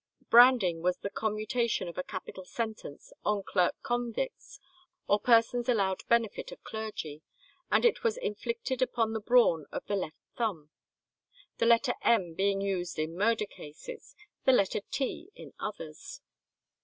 [0.31, 4.59] Branding was the commutation of a capital sentence on clerk convicts,
[5.05, 7.21] or persons allowed benefit of clergy,
[7.69, 10.71] and it was inflicted upon the brawn of the left thumb,
[11.59, 16.19] the letter M being used in murder cases, the letter T in others.